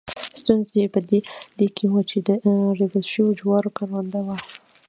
[0.39, 0.99] ستونزه یې په
[1.59, 2.47] دې کې وه چې دا د
[2.79, 4.37] ریبل شوو جوارو کرونده وه.